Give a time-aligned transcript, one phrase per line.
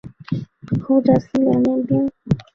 [0.83, 2.09] 后在汴梁练兵。